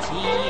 [0.00, 0.45] 起。